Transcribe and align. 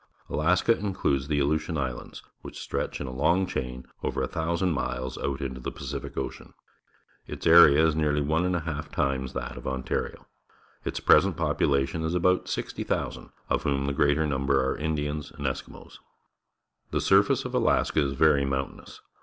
Alaska 0.29 0.75
includes 0.75 1.27
the 1.27 1.37
Aleutian 1.37 1.77
Islands, 1.77 2.23
wliich 2.43 2.55
stretch 2.55 2.99
in 2.99 3.05
a 3.05 3.11
long 3.13 3.45
chain 3.45 3.85
over 4.01 4.23
a 4.23 4.27
thousand 4.27 4.71
miles 4.71 5.15
out 5.19 5.41
into 5.41 5.59
the 5.59 5.69
Pacific 5.71 6.17
Ocean. 6.17 6.55
Its 7.27 7.45
area 7.45 7.85
is 7.85 7.93
nearlv 7.93 8.25
one 8.25 8.43
and 8.43 8.55
a 8.55 8.61
A 8.61 8.61
Part 8.63 8.79
of 8.79 8.89
the 8.89 8.95
Financial 8.95 9.27
Section, 9.27 9.27
Detroit 9.27 9.45
half 9.45 9.53
times 9.53 9.53
that 9.53 9.57
of 9.59 9.67
Ontario. 9.67 10.27
Its 10.83 10.99
present 10.99 11.37
pop 11.37 11.59
ulation 11.59 12.03
is 12.03 12.15
about 12.15 12.49
60,000, 12.49 13.29
of 13.47 13.61
whom 13.61 13.85
the 13.85 13.93
greater 13.93 14.25
number 14.25 14.67
are 14.71 14.75
Indians 14.75 15.29
and 15.29 15.45
Eskimos. 15.45 15.99
The 16.89 16.99
surface 16.99 17.45
of 17.45 17.53
Alaska 17.53 18.01
is 18.01 18.13
very 18.13 18.43
mountainous. 18.43 19.01